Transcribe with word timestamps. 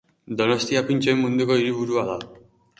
Donostia 0.39 0.81
pintxoen 0.87 1.21
munduko 1.27 1.61
hiriburua 1.61 2.09
da. 2.11 2.19